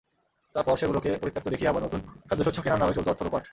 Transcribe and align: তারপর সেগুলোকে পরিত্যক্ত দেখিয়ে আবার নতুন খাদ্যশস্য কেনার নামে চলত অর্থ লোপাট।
তারপর 0.55 0.75
সেগুলোকে 0.77 1.09
পরিত্যক্ত 1.21 1.47
দেখিয়ে 1.49 1.71
আবার 1.71 1.83
নতুন 1.83 1.99
খাদ্যশস্য 2.27 2.59
কেনার 2.61 2.81
নামে 2.81 2.95
চলত 2.95 3.07
অর্থ 3.07 3.21
লোপাট। 3.23 3.43